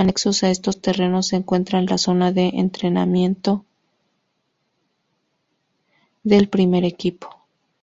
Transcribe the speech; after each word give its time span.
Anexos 0.00 0.36
a 0.42 0.48
estos 0.50 0.80
terrenos 0.80 1.28
se 1.28 1.36
encuentra 1.36 1.80
la 1.80 1.96
zona 1.96 2.32
de 2.32 2.48
entrenamiento 2.54 3.64
del 6.24 6.48
primer 6.48 6.84
equipo. 6.84 7.28